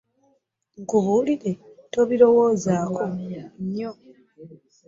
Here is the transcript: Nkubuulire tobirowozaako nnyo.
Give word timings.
Nkubuulire 0.81 1.51
tobirowozaako 1.93 3.03
nnyo. 3.63 3.91